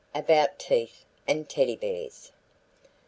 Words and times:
ABOUT 0.15 0.57
TEETH 0.57 1.05
AND 1.27 1.47
TEDDY 1.47 1.75
BEARS. 1.75 2.31